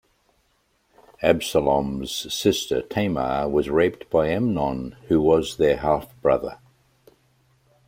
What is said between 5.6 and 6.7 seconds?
half-brother.